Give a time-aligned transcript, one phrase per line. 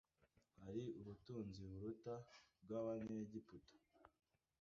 [0.67, 2.13] ari ubutunzi buruta
[2.59, 3.75] ubw’Abanyegiputa